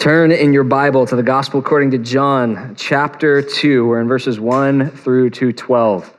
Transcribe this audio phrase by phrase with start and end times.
[0.00, 3.86] Turn in your Bible to the Gospel according to John, chapter 2.
[3.86, 6.16] We're in verses 1 through to 12.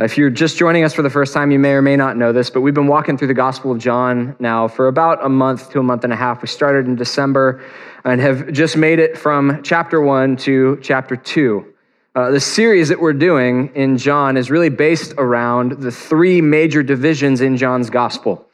[0.00, 2.34] If you're just joining us for the first time, you may or may not know
[2.34, 5.70] this, but we've been walking through the Gospel of John now for about a month
[5.70, 6.42] to a month and a half.
[6.42, 7.64] We started in December
[8.04, 11.74] and have just made it from chapter 1 to chapter 2.
[12.14, 16.82] Uh, the series that we're doing in John is really based around the three major
[16.82, 18.46] divisions in John's Gospel.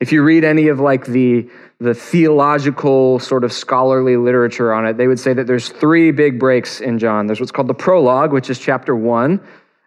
[0.00, 1.48] If you read any of like the
[1.78, 6.38] the theological sort of scholarly literature on it, they would say that there's three big
[6.38, 7.26] breaks in John.
[7.26, 9.40] There's what's called the prologue, which is chapter one.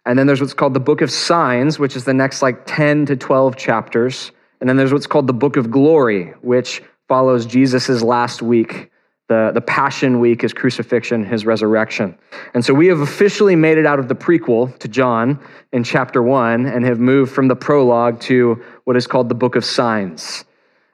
[0.06, 3.06] And then there's what's called the book of signs, which is the next like 10
[3.06, 4.32] to 12 chapters.
[4.60, 8.90] And then there's what's called the book of glory, which follows Jesus's last week
[9.28, 12.16] the, the Passion Week, his crucifixion, his resurrection.
[12.52, 15.40] And so we have officially made it out of the prequel to John
[15.72, 19.56] in chapter one and have moved from the prologue to what is called the book
[19.56, 20.44] of signs.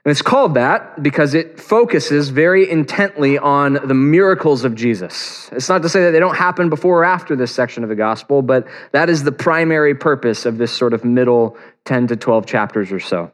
[0.04, 5.50] And it's called that because it focuses very intently on the miracles of Jesus.
[5.52, 7.96] It's not to say that they don't happen before or after this section of the
[7.96, 12.46] gospel, but that is the primary purpose of this sort of middle 10 to 12
[12.46, 13.30] chapters or so.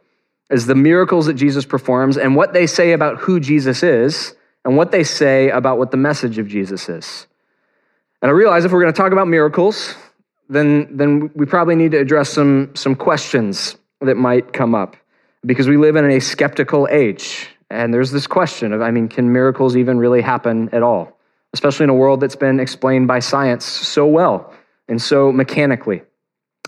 [0.50, 4.34] Is the miracles that Jesus performs and what they say about who Jesus is
[4.66, 7.28] and what they say about what the message of Jesus is.
[8.20, 9.94] And I realize if we're going to talk about miracles,
[10.48, 14.96] then, then we probably need to address some, some questions that might come up
[15.46, 17.48] because we live in a skeptical age.
[17.70, 21.16] And there's this question of, I mean, can miracles even really happen at all?
[21.52, 24.52] Especially in a world that's been explained by science so well
[24.88, 26.02] and so mechanically.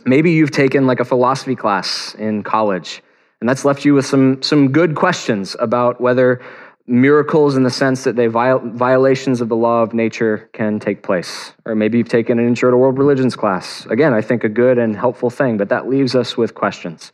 [0.04, 3.02] Maybe you've taken like a philosophy class in college,
[3.40, 6.40] and that's left you with some, some good questions about whether
[6.88, 11.02] miracles in the sense that they viol- violations of the law of nature can take
[11.02, 11.52] place.
[11.66, 13.86] Or maybe you've taken an intro to world religions class.
[13.86, 17.12] Again, I think a good and helpful thing, but that leaves us with questions.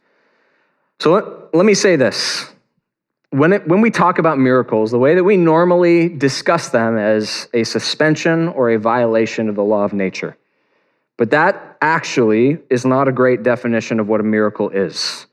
[1.00, 2.50] So let, let me say this.
[3.30, 7.48] When, it, when we talk about miracles, the way that we normally discuss them as
[7.52, 10.36] a suspension or a violation of the law of nature.
[11.17, 15.27] But that actually is not a great definition of what a miracle is.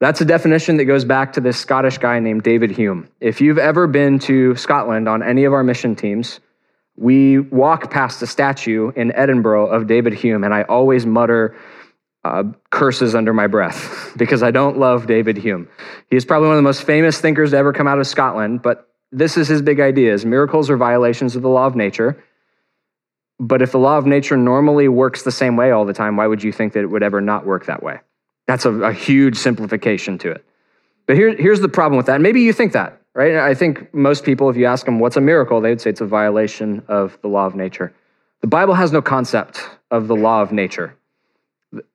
[0.00, 3.08] That's a definition that goes back to this Scottish guy named David Hume.
[3.20, 6.38] If you've ever been to Scotland on any of our mission teams,
[6.96, 11.56] we walk past a statue in Edinburgh of David Hume, and I always mutter
[12.24, 15.68] uh, curses under my breath because I don't love David Hume.
[16.10, 18.62] He is probably one of the most famous thinkers to ever come out of Scotland,
[18.62, 22.22] but this is his big idea is miracles are violations of the law of nature.
[23.40, 26.26] But if the law of nature normally works the same way all the time, why
[26.26, 28.00] would you think that it would ever not work that way?
[28.48, 30.44] That's a, a huge simplification to it.
[31.06, 32.20] But here, here's the problem with that.
[32.20, 33.36] Maybe you think that, right?
[33.36, 36.00] I think most people, if you ask them what's a miracle, they would say it's
[36.00, 37.94] a violation of the law of nature.
[38.40, 39.60] The Bible has no concept
[39.92, 40.98] of the law of nature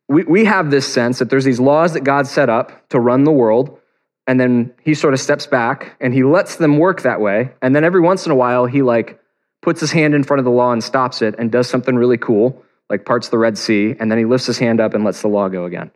[0.07, 3.23] we, we have this sense that there's these laws that God set up to run
[3.23, 3.79] the world,
[4.27, 7.51] and then he sort of steps back and he lets them work that way.
[7.61, 9.19] And then every once in a while, he like
[9.61, 12.17] puts his hand in front of the law and stops it and does something really
[12.17, 15.21] cool, like parts the Red Sea, and then he lifts his hand up and lets
[15.21, 15.91] the law go again.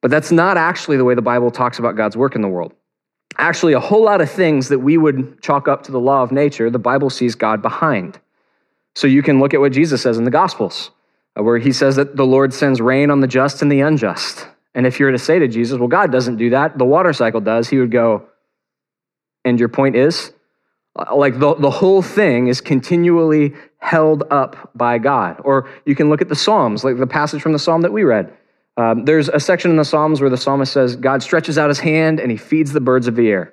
[0.00, 2.72] But that's not actually the way the Bible talks about God's work in the world.
[3.36, 6.32] Actually, a whole lot of things that we would chalk up to the law of
[6.32, 8.18] nature, the Bible sees God behind.
[8.94, 10.90] So you can look at what Jesus says in the Gospels.
[11.38, 14.46] Uh, where he says that the Lord sends rain on the just and the unjust.
[14.74, 17.12] And if you were to say to Jesus, well, God doesn't do that, the water
[17.12, 18.26] cycle does, he would go,
[19.44, 20.32] and your point is?
[20.96, 25.40] Uh, like the, the whole thing is continually held up by God.
[25.44, 28.04] Or you can look at the Psalms, like the passage from the Psalm that we
[28.04, 28.32] read.
[28.78, 31.80] Um, there's a section in the Psalms where the psalmist says, God stretches out his
[31.80, 33.52] hand and he feeds the birds of the air.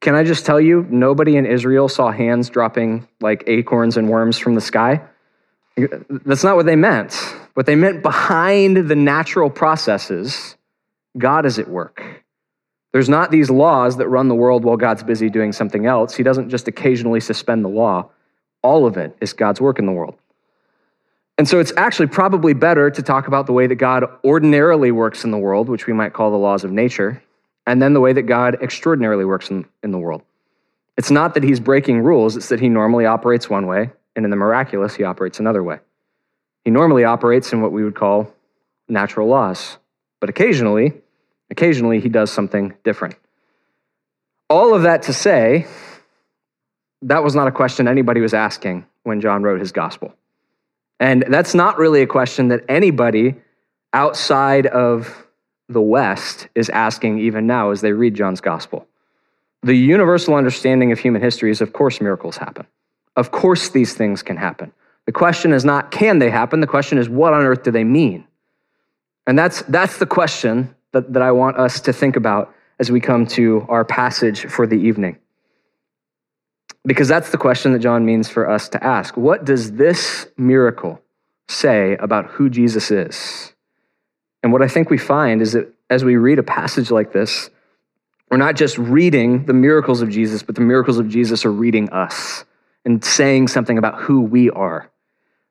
[0.00, 4.36] Can I just tell you, nobody in Israel saw hands dropping like acorns and worms
[4.36, 5.02] from the sky?
[5.76, 7.14] That's not what they meant.
[7.54, 10.56] What they meant behind the natural processes,
[11.16, 12.02] God is at work.
[12.92, 16.16] There's not these laws that run the world while God's busy doing something else.
[16.16, 18.10] He doesn't just occasionally suspend the law.
[18.62, 20.16] All of it is God's work in the world.
[21.40, 25.24] And so it's actually probably better to talk about the way that God ordinarily works
[25.24, 27.22] in the world, which we might call the laws of nature,
[27.66, 30.20] and then the way that God extraordinarily works in, in the world.
[30.98, 34.30] It's not that he's breaking rules, it's that he normally operates one way and in
[34.30, 35.78] the miraculous, he operates another way.
[36.66, 38.30] He normally operates in what we would call
[38.86, 39.78] natural laws,
[40.20, 40.92] but occasionally,
[41.50, 43.14] occasionally he does something different.
[44.50, 45.66] All of that to say,
[47.00, 50.14] that was not a question anybody was asking when John wrote his gospel.
[51.00, 53.34] And that's not really a question that anybody
[53.92, 55.26] outside of
[55.68, 58.86] the West is asking even now as they read John's gospel.
[59.62, 62.66] The universal understanding of human history is, of course, miracles happen.
[63.16, 64.72] Of course, these things can happen.
[65.06, 66.60] The question is not can they happen?
[66.60, 68.26] The question is what on earth do they mean?
[69.26, 73.00] And that's, that's the question that, that I want us to think about as we
[73.00, 75.18] come to our passage for the evening.
[76.84, 79.16] Because that's the question that John means for us to ask.
[79.16, 81.00] What does this miracle
[81.48, 83.52] say about who Jesus is?
[84.42, 87.50] And what I think we find is that as we read a passage like this,
[88.30, 91.90] we're not just reading the miracles of Jesus, but the miracles of Jesus are reading
[91.90, 92.44] us
[92.84, 94.90] and saying something about who we are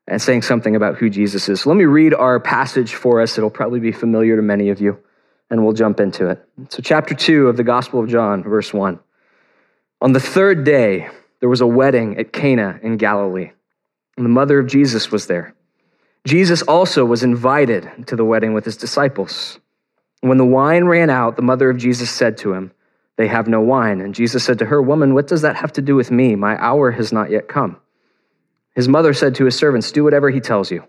[0.07, 1.61] and saying something about who Jesus is.
[1.61, 3.37] So let me read our passage for us.
[3.37, 4.97] It'll probably be familiar to many of you,
[5.51, 6.43] and we'll jump into it.
[6.69, 8.99] So, chapter 2 of the Gospel of John, verse 1.
[10.01, 11.09] On the third day,
[11.39, 13.51] there was a wedding at Cana in Galilee,
[14.17, 15.55] and the mother of Jesus was there.
[16.25, 19.59] Jesus also was invited to the wedding with his disciples.
[20.21, 22.71] When the wine ran out, the mother of Jesus said to him,
[23.15, 24.01] They have no wine.
[24.01, 26.35] And Jesus said to her, Woman, what does that have to do with me?
[26.35, 27.77] My hour has not yet come.
[28.75, 30.83] His mother said to his servants, Do whatever he tells you.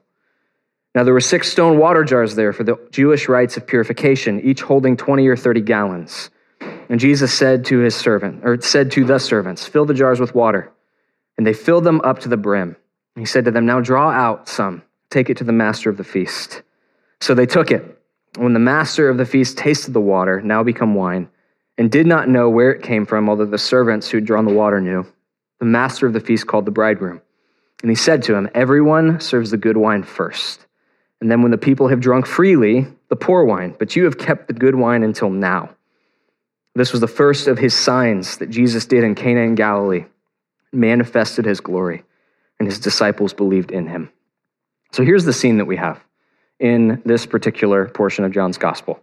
[0.95, 4.63] Now there were six stone water jars there for the Jewish rites of purification, each
[4.63, 6.31] holding 20 or 30 gallons.
[6.91, 10.35] And Jesus said to his servant, or said to the servants, Fill the jars with
[10.35, 10.73] water.
[11.39, 12.75] And they filled them up to the brim.
[13.17, 16.05] He said to them, Now draw out some, take it to the master of the
[16.05, 16.63] feast.
[17.21, 17.97] So they took it.
[18.39, 21.29] When the master of the feast tasted the water, now become wine,
[21.79, 24.53] and did not know where it came from, although the servants who had drawn the
[24.53, 25.07] water knew,
[25.61, 27.23] the master of the feast called the bridegroom.
[27.83, 30.67] And he said to him, Everyone serves the good wine first.
[31.21, 34.49] And then when the people have drunk freely, the poor wine, but you have kept
[34.49, 35.71] the good wine until now.
[36.75, 40.05] This was the first of his signs that Jesus did in Cana in Galilee,
[40.73, 42.05] manifested his glory,
[42.59, 44.11] and his disciples believed in him.
[44.93, 46.01] So here's the scene that we have
[46.59, 49.01] in this particular portion of John's gospel.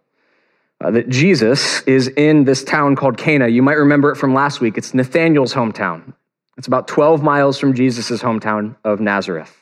[0.80, 3.48] Uh, that Jesus is in this town called Cana.
[3.48, 4.78] You might remember it from last week.
[4.78, 6.14] It's Nathanael's hometown.
[6.56, 9.56] It's about 12 miles from Jesus' hometown of Nazareth,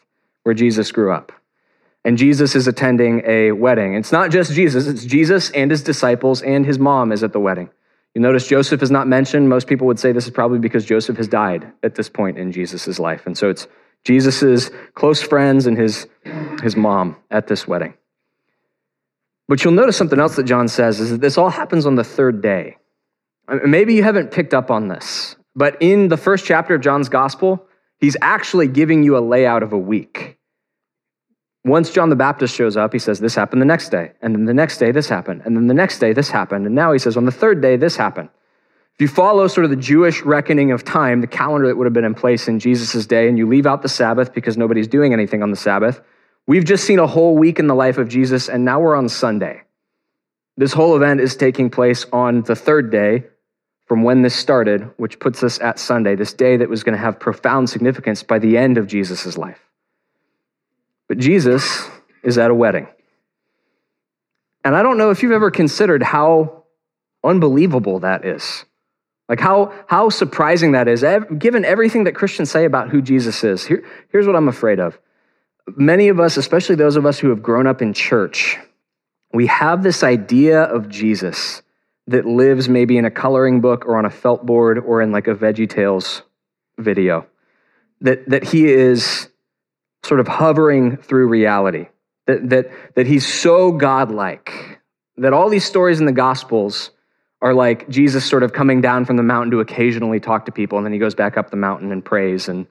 [0.44, 1.31] where Jesus grew up.
[2.04, 3.96] And Jesus is attending a wedding.
[3.96, 7.40] It's not just Jesus, it's Jesus and his disciples, and his mom is at the
[7.40, 7.69] wedding.
[8.16, 9.50] You notice Joseph is not mentioned.
[9.50, 12.54] Most people would say this is probably because Joseph has died at this point in
[12.54, 13.26] Jesus' life.
[13.26, 13.68] And so it's
[14.06, 16.08] Jesus' close friends and his,
[16.64, 17.94] his mom at this wedding.
[19.50, 22.06] But you'll notice something else that John says is that this all happens on the
[22.06, 22.78] third day.
[23.66, 27.68] Maybe you haven't picked up on this, but in the first chapter of John's gospel,
[28.00, 30.35] he's actually giving you a layout of a week.
[31.66, 34.12] Once John the Baptist shows up, he says, This happened the next day.
[34.22, 35.42] And then the next day, this happened.
[35.46, 36.68] And then the next day, this happened.
[36.68, 38.30] And now he says, On the third day, this happened.
[38.94, 41.94] If you follow sort of the Jewish reckoning of time, the calendar that would have
[41.94, 45.12] been in place in Jesus' day, and you leave out the Sabbath because nobody's doing
[45.12, 46.02] anything on the Sabbath,
[46.46, 49.10] we've just seen a whole week in the life of Jesus, and now we're on
[49.10, 49.64] Sunday.
[50.58, 53.24] This whole event is taking place on the third day
[53.88, 57.04] from when this started, which puts us at Sunday, this day that was going to
[57.04, 59.60] have profound significance by the end of Jesus' life.
[61.07, 61.90] But Jesus
[62.24, 62.88] is at a wedding.
[64.63, 66.63] And I don't know if you've ever considered how
[67.24, 68.66] unbelievable that is.
[69.30, 71.04] Like how, how surprising that is,
[71.38, 73.66] given everything that Christians say about who Jesus is.
[73.66, 75.00] Here, here's what I'm afraid of.
[75.75, 78.57] Many of us, especially those of us who have grown up in church,
[79.34, 81.63] we have this idea of Jesus
[82.07, 85.28] that lives maybe in a coloring book or on a felt board or in like
[85.28, 86.22] a Veggie Tales
[86.78, 87.25] video.
[88.02, 89.30] That, that he is
[90.06, 91.88] sort of hovering through reality,
[92.28, 94.80] that, that, that he's so godlike,
[95.18, 96.92] that all these stories in the Gospels
[97.42, 100.78] are like Jesus sort of coming down from the mountain to occasionally talk to people,
[100.78, 102.66] and then he goes back up the mountain and prays and,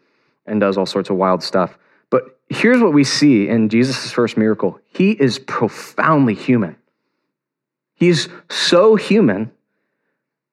[0.46, 1.78] and does all sorts of wild stuff.
[2.10, 6.76] But here's what we see in Jesus' first miracle He is profoundly human.
[7.94, 9.52] He's so human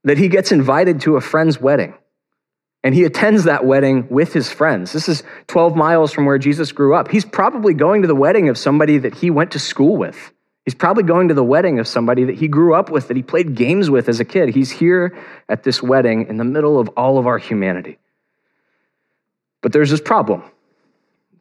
[0.03, 1.93] that he gets invited to a friend's wedding.
[2.83, 4.91] And he attends that wedding with his friends.
[4.91, 7.09] This is 12 miles from where Jesus grew up.
[7.09, 10.31] He's probably going to the wedding of somebody that he went to school with.
[10.65, 13.23] He's probably going to the wedding of somebody that he grew up with, that he
[13.23, 14.50] played games with as a kid.
[14.50, 15.17] He's here
[15.50, 17.97] at this wedding in the middle of all of our humanity.
[19.61, 20.43] But there's this problem,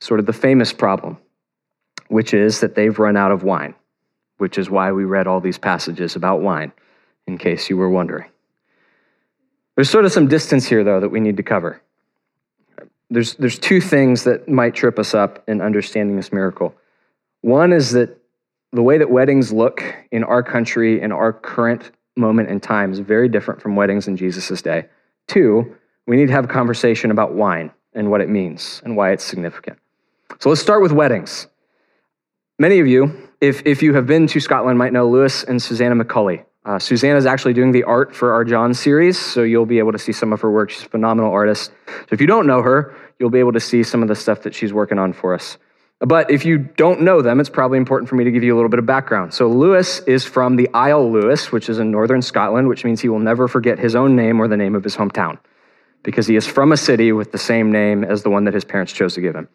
[0.00, 1.18] sort of the famous problem,
[2.08, 3.74] which is that they've run out of wine,
[4.38, 6.72] which is why we read all these passages about wine,
[7.26, 8.28] in case you were wondering.
[9.80, 11.80] There's sort of some distance here, though, that we need to cover.
[13.08, 16.74] There's, there's two things that might trip us up in understanding this miracle.
[17.40, 18.18] One is that
[18.72, 19.82] the way that weddings look
[20.12, 24.18] in our country in our current moment in time is very different from weddings in
[24.18, 24.84] Jesus' day.
[25.28, 25.74] Two,
[26.06, 29.24] we need to have a conversation about wine and what it means and why it's
[29.24, 29.78] significant.
[30.40, 31.46] So let's start with weddings.
[32.58, 36.04] Many of you, if, if you have been to Scotland, might know Lewis and Susanna
[36.04, 36.44] McCulley.
[36.64, 39.92] Uh, Susanna is actually doing the art for our John series, so you'll be able
[39.92, 40.70] to see some of her work.
[40.70, 41.72] She's a phenomenal artist.
[41.86, 44.42] So if you don't know her, you'll be able to see some of the stuff
[44.42, 45.56] that she's working on for us.
[46.00, 48.56] But if you don't know them, it's probably important for me to give you a
[48.56, 49.34] little bit of background.
[49.34, 53.08] So Lewis is from the Isle Lewis, which is in northern Scotland, which means he
[53.08, 55.38] will never forget his own name or the name of his hometown.
[56.02, 58.64] because he is from a city with the same name as the one that his
[58.64, 59.48] parents chose to give him.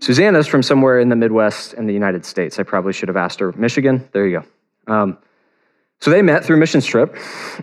[0.00, 2.58] Susanna's from somewhere in the Midwest in the United States.
[2.58, 3.52] I probably should have asked her.
[3.52, 4.08] Michigan?
[4.12, 4.42] There you
[4.86, 4.92] go.
[4.92, 5.18] Um,
[6.02, 7.16] so they met through mission trip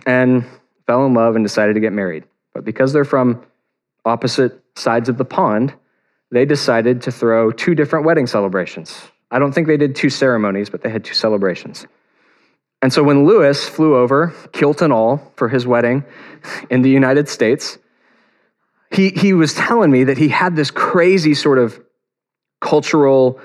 [0.06, 0.46] and
[0.86, 2.24] fell in love and decided to get married.
[2.54, 3.44] But because they're from
[4.06, 5.74] opposite sides of the pond,
[6.30, 8.98] they decided to throw two different wedding celebrations.
[9.30, 11.86] I don't think they did two ceremonies, but they had two celebrations.
[12.80, 16.02] And so when Lewis flew over, kilt and all, for his wedding
[16.70, 17.76] in the United States,
[18.90, 21.78] he, he was telling me that he had this crazy sort of
[22.62, 23.38] cultural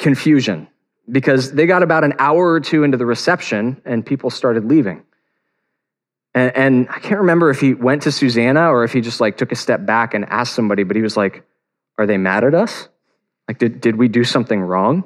[0.00, 0.66] confusion
[1.10, 5.02] because they got about an hour or two into the reception and people started leaving.
[6.34, 9.36] And, and, I can't remember if he went to Susanna or if he just like
[9.38, 11.42] took a step back and asked somebody, but he was like,
[11.96, 12.88] Are they mad at us?
[13.48, 15.04] Like, did, did we do something wrong?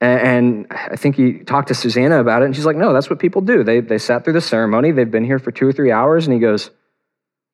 [0.00, 3.08] And, and I think he talked to Susanna about it, and she's like, No, that's
[3.08, 3.62] what people do.
[3.62, 6.34] They, they sat through the ceremony, they've been here for two or three hours, and
[6.34, 6.70] he goes,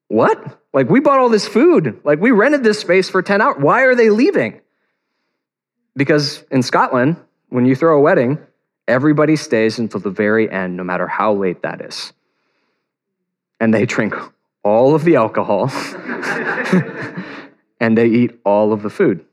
[0.08, 0.58] What?
[0.72, 2.00] Like, we bought all this food.
[2.04, 3.56] Like, we rented this space for 10 hours.
[3.58, 4.62] Why are they leaving?
[5.94, 7.16] Because in Scotland,
[7.52, 8.38] when you throw a wedding,
[8.88, 12.14] everybody stays until the very end, no matter how late that is.
[13.60, 14.14] And they drink
[14.64, 15.70] all of the alcohol
[17.78, 19.26] and they eat all of the food.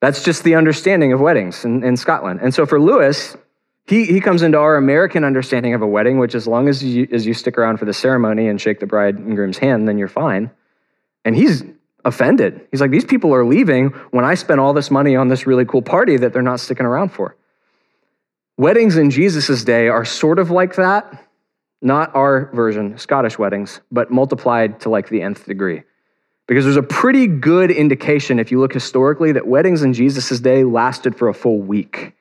[0.00, 2.40] That's just the understanding of weddings in, in Scotland.
[2.42, 3.36] And so for Lewis,
[3.86, 7.06] he, he comes into our American understanding of a wedding, which as long as you,
[7.12, 9.98] as you stick around for the ceremony and shake the bride and groom's hand, then
[9.98, 10.50] you're fine.
[11.24, 11.62] And he's
[12.04, 12.66] offended.
[12.70, 15.64] He's like, these people are leaving when I spent all this money on this really
[15.64, 17.36] cool party that they're not sticking around for.
[18.56, 21.26] Weddings in Jesus' day are sort of like that,
[21.80, 25.82] not our version, Scottish weddings, but multiplied to like the nth degree.
[26.46, 30.64] Because there's a pretty good indication, if you look historically, that weddings in Jesus' day
[30.64, 32.12] lasted for a full week.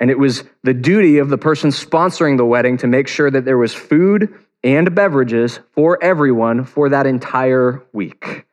[0.00, 3.44] And it was the duty of the person sponsoring the wedding to make sure that
[3.44, 4.34] there was food
[4.64, 8.44] and beverages for everyone for that entire week.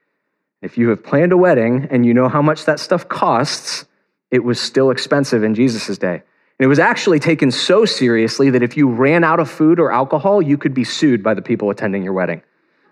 [0.61, 3.85] If you have planned a wedding and you know how much that stuff costs,
[4.29, 6.15] it was still expensive in Jesus' day.
[6.15, 9.91] And it was actually taken so seriously that if you ran out of food or
[9.91, 12.43] alcohol, you could be sued by the people attending your wedding.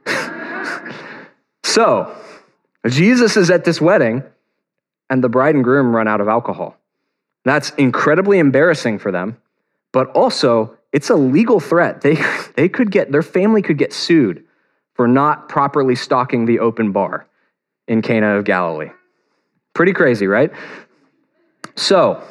[1.63, 2.15] so,
[2.87, 4.23] Jesus is at this wedding,
[5.09, 6.77] and the bride and groom run out of alcohol.
[7.45, 9.37] That's incredibly embarrassing for them,
[9.91, 12.01] but also it's a legal threat.
[12.01, 12.17] They,
[12.55, 14.43] they could get, their family could get sued
[14.93, 17.27] for not properly stocking the open bar
[17.89, 18.91] in Cana of Galilee.
[19.73, 20.51] Pretty crazy, right?
[21.75, 22.23] So,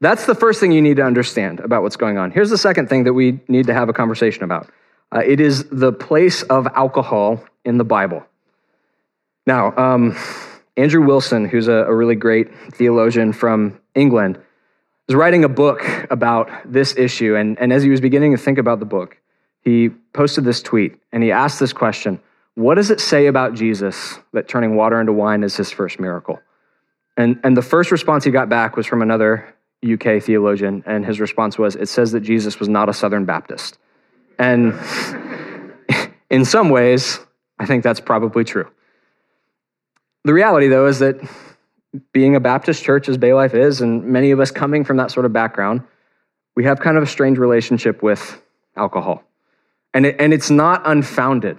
[0.00, 2.30] that's the first thing you need to understand about what's going on.
[2.30, 4.70] Here's the second thing that we need to have a conversation about
[5.14, 8.24] uh, it is the place of alcohol in the Bible.
[9.46, 10.16] Now, um,
[10.76, 14.38] Andrew Wilson, who's a, a really great theologian from England,
[15.06, 17.36] was writing a book about this issue.
[17.36, 19.16] And, and as he was beginning to think about the book,
[19.60, 22.20] he posted this tweet and he asked this question
[22.56, 26.40] what does it say about Jesus that turning water into wine is his first miracle?
[27.16, 29.54] And, and the first response he got back was from another
[29.86, 33.78] UK theologian, and his response was, It says that Jesus was not a Southern Baptist.
[34.38, 34.72] And
[36.30, 37.20] in some ways,
[37.58, 38.68] I think that's probably true.
[40.24, 41.20] The reality, though, is that
[42.12, 45.10] being a Baptist church, as Bay Life is, and many of us coming from that
[45.10, 45.82] sort of background,
[46.54, 48.42] we have kind of a strange relationship with
[48.76, 49.22] alcohol.
[49.92, 51.58] And, it, and it's not unfounded.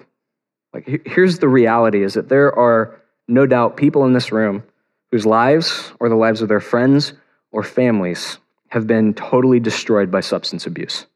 [0.78, 4.62] Like, here's the reality is that there are no doubt people in this room
[5.10, 7.14] whose lives or the lives of their friends
[7.52, 11.08] or families have been totally destroyed by substance abuse.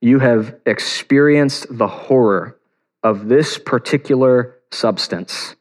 [0.00, 2.56] You have experienced the horror
[3.02, 5.56] of this particular substance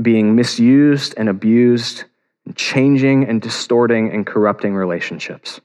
[0.00, 2.04] being misused and abused,
[2.46, 5.60] and changing and distorting and corrupting relationships.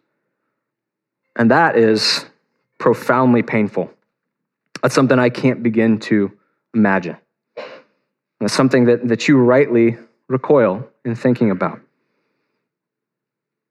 [1.35, 2.25] And that is
[2.79, 3.91] profoundly painful.
[4.81, 6.31] That's something I can't begin to
[6.75, 7.17] imagine.
[8.41, 11.79] It's something that, that you rightly recoil in thinking about.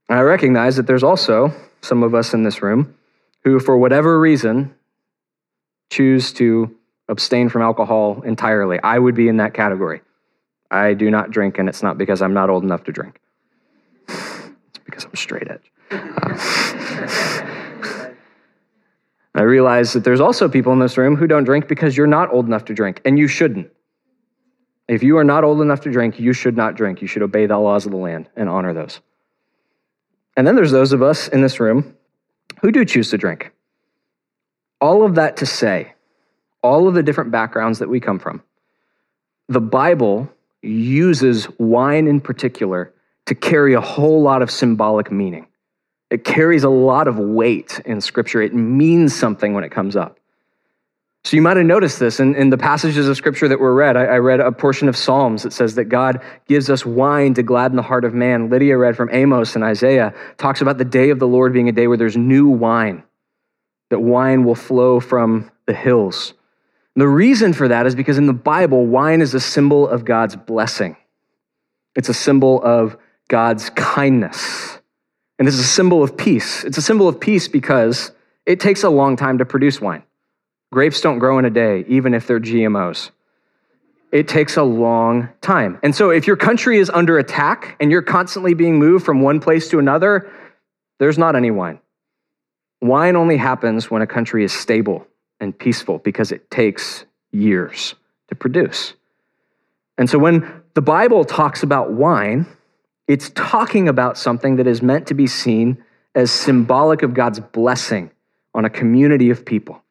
[0.08, 2.94] And I recognize that there's also some of us in this room
[3.44, 4.75] who, for whatever reason,
[5.90, 6.75] choose to
[7.08, 8.80] abstain from alcohol entirely.
[8.82, 10.00] I would be in that category.
[10.70, 13.20] I do not drink, and it's not because I'm not old enough to drink.
[14.08, 15.70] It's because I'm straight edge.
[15.90, 17.40] Uh,
[19.34, 22.32] I realize that there's also people in this room who don't drink because you're not
[22.32, 23.70] old enough to drink, and you shouldn't.
[24.86, 27.00] If you are not old enough to drink, you should not drink.
[27.00, 29.00] You should obey the laws of the land and honor those.
[30.36, 31.96] And then there's those of us in this room
[32.60, 33.52] who do choose to drink.
[34.80, 35.94] All of that to say,
[36.62, 38.42] all of the different backgrounds that we come from,
[39.48, 40.28] the Bible
[40.62, 42.92] uses wine in particular
[43.26, 45.46] to carry a whole lot of symbolic meaning.
[46.11, 48.42] It carries a lot of weight in Scripture.
[48.42, 50.18] It means something when it comes up.
[51.25, 53.96] So you might have noticed this in, in the passages of scripture that were read.
[53.96, 57.42] I, I, read a portion of Psalms that says that God gives us wine to
[57.42, 58.50] gladden the heart of man.
[58.50, 61.73] Lydia read from Amos and Isaiah, talks about the day of the Lord being a
[61.73, 63.02] day where there's new wine,
[63.88, 66.34] that wine will flow from the hills.
[66.94, 70.04] And the reason for that is because in the Bible, wine is a symbol of
[70.04, 70.94] God's blessing.
[71.96, 74.78] It's a symbol of God's kindness.
[75.38, 76.64] And this is a symbol of peace.
[76.64, 78.12] It's a symbol of peace because
[78.46, 80.02] it takes a long time to produce wine.
[80.72, 83.10] Grapes don't grow in a day, even if they're GMOs.
[84.12, 85.78] It takes a long time.
[85.82, 89.40] And so, if your country is under attack and you're constantly being moved from one
[89.40, 90.30] place to another,
[90.98, 91.80] there's not any wine.
[92.80, 95.06] Wine only happens when a country is stable
[95.40, 97.94] and peaceful because it takes years
[98.28, 98.94] to produce.
[99.98, 102.46] And so, when the Bible talks about wine,
[103.06, 105.82] it's talking about something that is meant to be seen
[106.14, 108.11] as symbolic of God's blessing
[108.54, 109.82] on a community of people.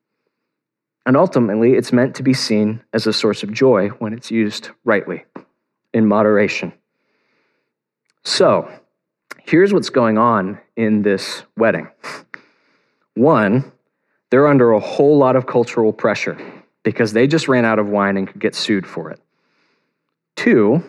[1.05, 4.69] And ultimately, it's meant to be seen as a source of joy when it's used
[4.85, 5.25] rightly,
[5.93, 6.71] in moderation.
[8.23, 8.71] So,
[9.41, 11.89] here's what's going on in this wedding.
[13.15, 13.71] One,
[14.29, 16.37] they're under a whole lot of cultural pressure
[16.83, 19.19] because they just ran out of wine and could get sued for it.
[20.35, 20.83] Two,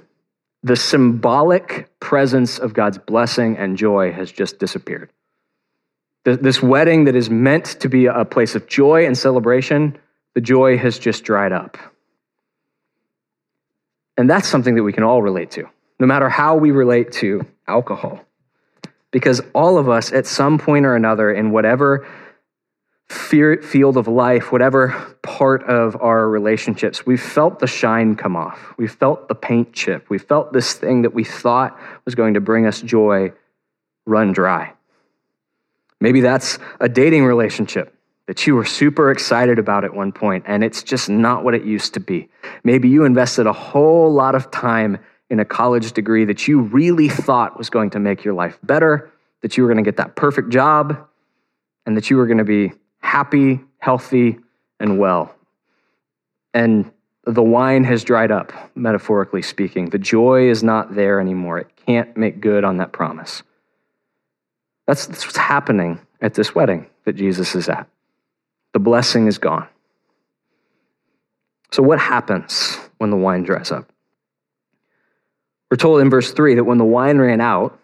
[0.64, 5.10] the symbolic presence of God's blessing and joy has just disappeared.
[6.24, 9.98] This wedding that is meant to be a place of joy and celebration
[10.34, 11.76] the joy has just dried up.
[14.16, 15.68] And that's something that we can all relate to,
[16.00, 18.24] no matter how we relate to alcohol.
[19.10, 22.06] Because all of us, at some point or another, in whatever
[23.08, 28.74] field of life, whatever part of our relationships, we've felt the shine come off.
[28.78, 30.08] We felt the paint chip.
[30.08, 33.32] We felt this thing that we thought was going to bring us joy
[34.06, 34.72] run dry.
[36.00, 37.94] Maybe that's a dating relationship
[38.26, 41.64] that you were super excited about at one point, and it's just not what it
[41.64, 42.28] used to be.
[42.62, 47.08] Maybe you invested a whole lot of time in a college degree that you really
[47.08, 49.10] thought was going to make your life better,
[49.42, 51.06] that you were going to get that perfect job,
[51.86, 52.72] and that you were going to be
[53.04, 54.38] happy, healthy,
[54.80, 55.34] and well.
[56.54, 56.90] And
[57.24, 59.90] the wine has dried up, metaphorically speaking.
[59.90, 61.58] The joy is not there anymore.
[61.58, 63.42] It can't make good on that promise.
[64.86, 67.88] That's, that's what's happening at this wedding that Jesus is at
[68.72, 69.68] the blessing is gone.
[71.70, 73.88] So, what happens when the wine dries up?
[75.70, 77.78] We're told in verse 3 that when the wine ran out,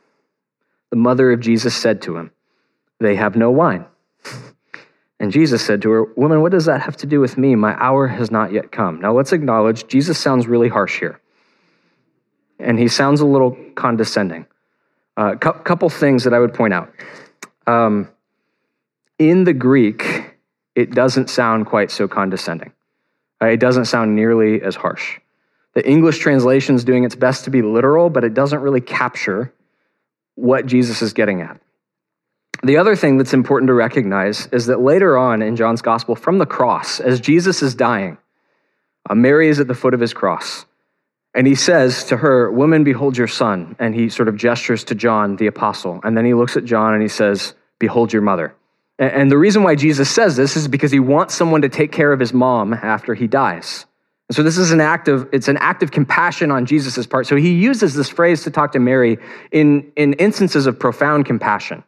[0.91, 2.33] the mother of Jesus said to him,
[2.99, 3.87] They have no wine.
[5.21, 7.55] And Jesus said to her, Woman, what does that have to do with me?
[7.55, 9.01] My hour has not yet come.
[9.01, 11.21] Now, let's acknowledge Jesus sounds really harsh here.
[12.59, 14.47] And he sounds a little condescending.
[15.19, 16.91] A uh, couple things that I would point out.
[17.67, 18.09] Um,
[19.19, 20.35] in the Greek,
[20.75, 22.73] it doesn't sound quite so condescending.
[23.43, 25.21] Uh, it doesn't sound nearly as harsh.
[25.75, 29.53] The English translation is doing its best to be literal, but it doesn't really capture
[30.35, 31.61] what Jesus is getting at.
[32.63, 36.39] The other thing that's important to recognize is that later on in John's gospel, from
[36.39, 38.19] the cross, as Jesus is dying,
[39.09, 40.67] uh, Mary is at the foot of his cross.
[41.35, 43.77] And he says to her, Woman, behold your son.
[43.79, 46.01] And he sort of gestures to John, the apostle.
[46.03, 48.55] And then he looks at John and he says, Behold your mother.
[48.99, 52.13] And the reason why Jesus says this is because he wants someone to take care
[52.13, 53.87] of his mom after he dies.
[54.29, 57.27] And so this is an act of it's an act of compassion on Jesus' part.
[57.27, 59.19] So he uses this phrase to talk to Mary
[59.51, 61.83] in, in instances of profound compassion.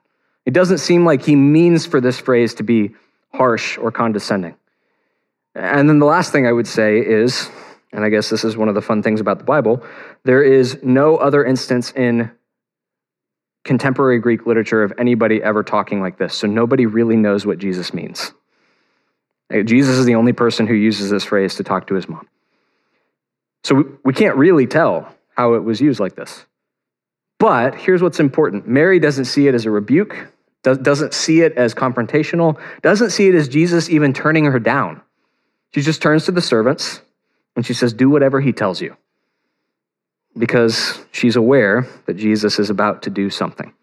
[0.44, 2.94] It doesn't seem like he means for this phrase to be
[3.32, 4.56] harsh or condescending.
[5.54, 7.48] And then the last thing I would say is,
[7.92, 9.84] and I guess this is one of the fun things about the Bible,
[10.24, 12.30] there is no other instance in
[13.64, 16.34] contemporary Greek literature of anybody ever talking like this.
[16.34, 18.32] So nobody really knows what Jesus means.
[19.52, 22.26] Uh, Jesus is the only person who uses this phrase to talk to his mom.
[23.64, 26.44] So we can't really tell how it was used like this.
[27.42, 30.28] But here's what's important Mary doesn't see it as a rebuke,
[30.62, 35.02] doesn't see it as confrontational, doesn't see it as Jesus even turning her down.
[35.74, 37.00] She just turns to the servants
[37.56, 38.96] and she says, Do whatever he tells you
[40.38, 43.74] because she's aware that Jesus is about to do something.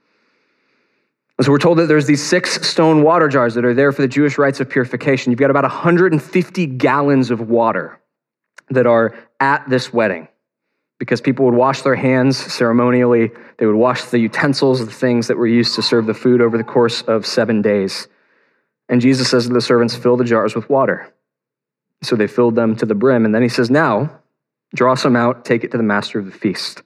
[1.38, 4.02] And so we're told that there's these six stone water jars that are there for
[4.02, 5.34] the Jewish rites of purification.
[5.34, 8.00] You've got about 150 gallons of water
[8.69, 10.30] that are at this wedding
[11.00, 13.32] because people would wash their hands ceremonially.
[13.58, 16.58] They would wash the utensils, the things that were used to serve the food over
[16.58, 18.08] the course of seven days.
[18.88, 21.12] And Jesus says to the servants, Fill the jars with water.
[22.04, 23.26] So they filled them to the brim.
[23.26, 24.20] And then he says, Now,
[24.76, 26.84] Draw some out, take it to the master of the feast.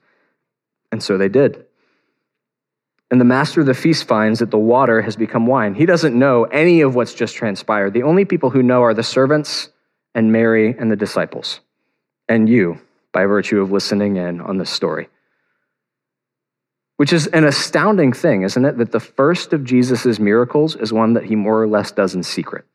[0.90, 1.66] And so they did.
[3.10, 5.74] And the master of the feast finds that the water has become wine.
[5.74, 7.92] He doesn't know any of what's just transpired.
[7.92, 9.68] The only people who know are the servants
[10.14, 11.60] and Mary and the disciples,
[12.28, 12.80] and you
[13.14, 15.08] by virtue of listening in on this story.
[16.96, 18.76] Which is an astounding thing, isn't it?
[18.76, 22.22] That the first of Jesus' miracles is one that he more or less does in
[22.22, 22.66] secret.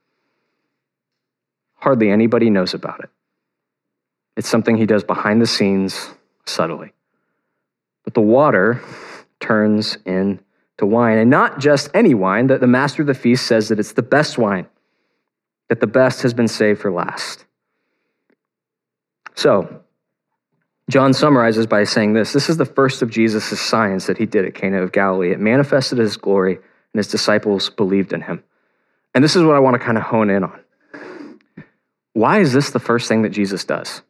[1.76, 3.10] Hardly anybody knows about it.
[4.36, 6.10] It's something he does behind the scenes,
[6.46, 6.94] subtly.
[8.04, 8.82] But the water
[9.40, 10.42] turns into
[10.82, 13.94] wine, and not just any wine, that the master of the feast says that it's
[13.94, 14.68] the best wine,
[15.68, 17.46] that the best has been saved for last.
[19.36, 19.84] So,
[20.90, 24.44] John summarizes by saying this this is the first of Jesus' signs that he did
[24.44, 25.32] at Cana of Galilee.
[25.32, 28.44] It manifested his glory, and his disciples believed in him.
[29.14, 30.60] And this is what I want to kind of hone in on.
[32.14, 34.02] Why is this the first thing that Jesus does?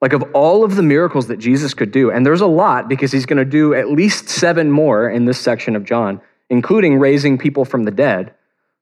[0.00, 3.12] Like, of all of the miracles that Jesus could do, and there's a lot because
[3.12, 7.36] he's going to do at least seven more in this section of John, including raising
[7.36, 8.34] people from the dead,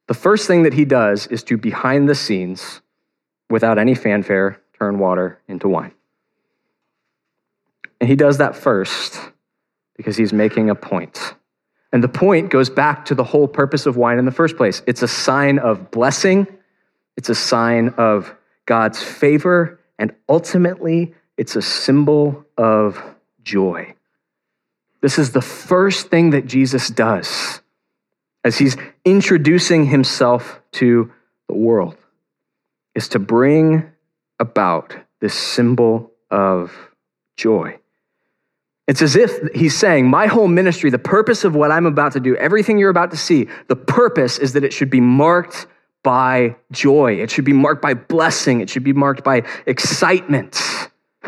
[0.07, 2.81] the first thing that he does is to, behind the scenes,
[3.51, 5.93] without any fanfare, turn water into wine.
[8.01, 9.21] And he does that first
[9.97, 11.35] because he's making a point.
[11.93, 14.83] And the point goes back to the whole purpose of wine in the first place
[14.87, 16.47] it's a sign of blessing,
[17.17, 18.35] it's a sign of
[18.67, 23.03] God's favor, and ultimately, it's a symbol of
[23.43, 23.95] joy.
[25.01, 27.63] This is the first thing that Jesus does
[28.45, 31.13] as he's introducing himself to
[31.49, 31.97] the world
[32.95, 33.91] is to bring
[34.39, 36.73] about this symbol of
[37.37, 37.79] joy.
[38.89, 42.21] It's as if he's saying, My whole ministry, the purpose of what I'm about to
[42.21, 45.67] do, everything you're about to see, the purpose is that it should be marked
[46.03, 47.21] by joy.
[47.21, 48.63] It should be marked by blessing.
[48.63, 50.59] It should be marked by excitement.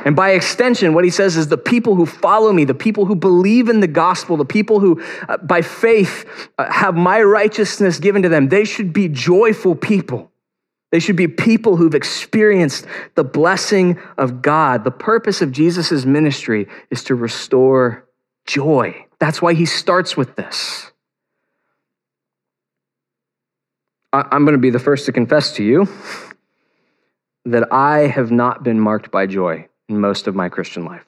[0.07, 3.15] And by extension, what he says is the people who follow me, the people who
[3.15, 8.23] believe in the gospel, the people who uh, by faith uh, have my righteousness given
[8.23, 10.30] to them, they should be joyful people.
[10.91, 14.85] They should be people who've experienced the blessing of God.
[14.85, 18.09] The purpose of Jesus' ministry is to restore
[18.47, 19.07] joy.
[19.21, 20.91] That's why he starts with this.
[24.13, 25.89] I'm going to be the first to confess to you
[27.45, 31.05] that I have not been marked by joy in most of my Christian life.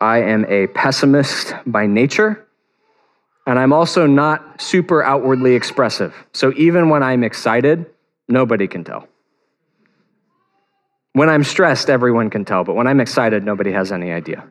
[0.00, 2.46] I am a pessimist by nature,
[3.46, 6.14] and I'm also not super outwardly expressive.
[6.32, 7.86] So even when I'm excited,
[8.28, 9.08] Nobody can tell.
[11.12, 14.48] When I'm stressed, everyone can tell, but when I'm excited, nobody has any idea.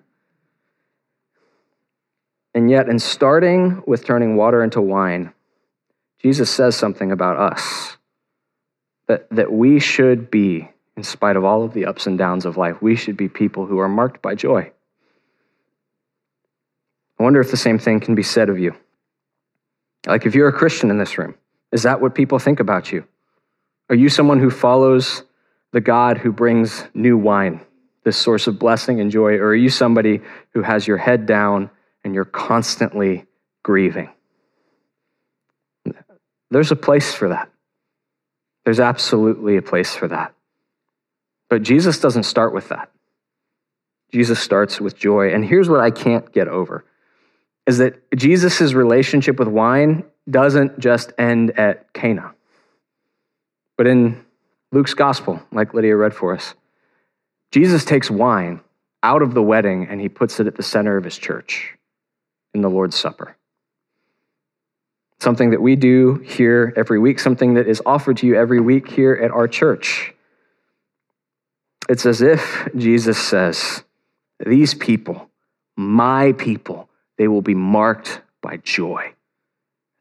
[2.56, 5.34] And yet, in starting with turning water into wine,
[6.22, 7.98] Jesus says something about us
[9.08, 12.56] that, that we should be, in spite of all of the ups and downs of
[12.56, 14.72] life, we should be people who are marked by joy.
[17.20, 18.76] I wonder if the same thing can be said of you.
[20.06, 21.36] Like, if you're a Christian in this room,
[21.72, 23.06] is that what people think about you?
[23.90, 25.24] Are you someone who follows
[25.72, 27.62] the God who brings new wine,
[28.04, 29.34] this source of blessing and joy?
[29.36, 30.22] Or are you somebody
[30.54, 31.70] who has your head down
[32.04, 33.26] and you're constantly
[33.64, 34.10] grieving?
[36.52, 37.50] There's a place for that.
[38.64, 40.34] There's absolutely a place for that.
[41.50, 42.90] But Jesus doesn't start with that.
[44.12, 45.34] Jesus starts with joy.
[45.34, 46.86] And here's what I can't get over
[47.66, 52.33] is that Jesus' relationship with wine doesn't just end at Cana.
[53.78, 54.24] But in
[54.72, 56.54] Luke's gospel, like Lydia read for us,
[57.52, 58.62] Jesus takes wine
[59.04, 61.76] out of the wedding and he puts it at the center of his church
[62.54, 63.36] in the Lord's Supper.
[65.20, 68.90] Something that we do here every week, something that is offered to you every week
[68.90, 70.14] here at our church.
[71.90, 73.84] It's as if Jesus says,
[74.46, 75.30] These people,
[75.78, 79.14] my people, they will be marked by joy.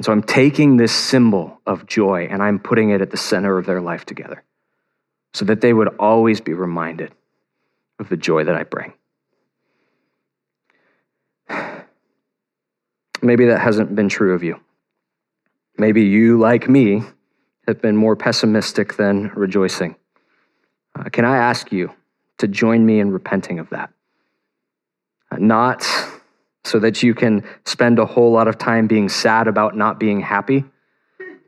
[0.03, 3.57] And so I'm taking this symbol of joy and I'm putting it at the center
[3.57, 4.43] of their life together
[5.33, 7.13] so that they would always be reminded
[8.01, 8.95] of the joy that I bring.
[13.23, 14.59] Maybe that hasn't been true of you.
[15.79, 17.05] Maybe you, like me,
[17.69, 19.95] have been more pessimistic than rejoicing.
[20.99, 21.93] Uh, can I ask you
[22.39, 23.91] to join me in repenting of that?
[25.31, 25.87] Uh, not
[26.65, 30.21] so that you can spend a whole lot of time being sad about not being
[30.21, 30.65] happy,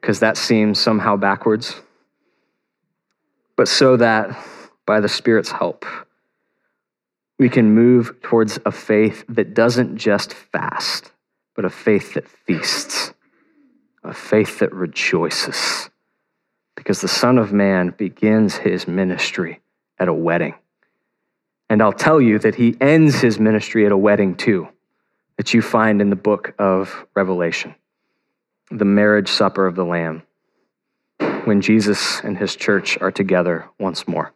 [0.00, 1.80] because that seems somehow backwards.
[3.56, 4.36] But so that
[4.86, 5.86] by the Spirit's help,
[7.38, 11.12] we can move towards a faith that doesn't just fast,
[11.54, 13.12] but a faith that feasts,
[14.02, 15.90] a faith that rejoices.
[16.76, 19.60] Because the Son of Man begins his ministry
[19.98, 20.54] at a wedding.
[21.70, 24.68] And I'll tell you that he ends his ministry at a wedding too
[25.36, 27.74] that you find in the book of Revelation,
[28.70, 30.22] the marriage supper of the Lamb.
[31.44, 34.32] when Jesus and his church are together once more.